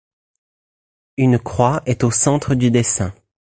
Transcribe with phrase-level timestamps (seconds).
[1.17, 3.13] Une croix est au centre du dessin.